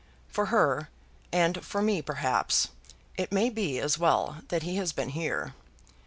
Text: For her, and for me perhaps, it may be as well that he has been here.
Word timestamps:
For 0.27 0.47
her, 0.47 0.89
and 1.31 1.63
for 1.63 1.79
me 1.79 2.01
perhaps, 2.01 2.69
it 3.17 3.31
may 3.31 3.51
be 3.51 3.77
as 3.77 3.99
well 3.99 4.37
that 4.47 4.63
he 4.63 4.77
has 4.77 4.93
been 4.93 5.09
here. 5.09 5.53